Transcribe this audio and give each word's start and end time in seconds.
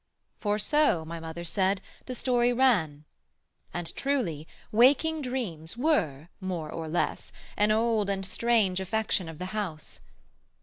For 0.39 0.57
so, 0.57 1.05
my 1.05 1.19
mother 1.19 1.43
said, 1.43 1.79
the 2.07 2.15
story 2.15 2.51
ran. 2.51 3.05
And, 3.71 3.95
truly, 3.95 4.47
waking 4.71 5.21
dreams 5.21 5.77
were, 5.77 6.27
more 6.39 6.71
or 6.71 6.87
less, 6.87 7.31
An 7.55 7.69
old 7.71 8.09
and 8.09 8.25
strange 8.25 8.79
affection 8.79 9.29
of 9.29 9.37
the 9.37 9.45
house. 9.53 9.99